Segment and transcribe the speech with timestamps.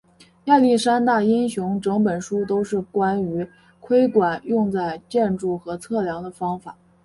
[0.45, 3.47] 亚历山大英雄整本书都是关于
[3.79, 6.75] 窥管用在建筑和测量的方法。